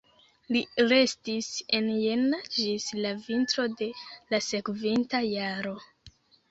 Li 0.53 0.61
restis 0.91 1.49
en 1.81 1.91
Jena 2.05 2.41
ĝis 2.57 2.89
la 3.05 3.13
vintro 3.29 3.69
de 3.83 3.93
la 4.35 4.45
sekvinta 4.51 5.27
jaro. 5.31 5.81